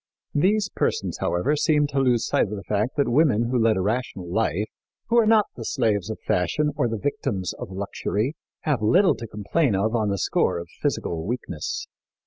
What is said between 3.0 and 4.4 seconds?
women who lead a rational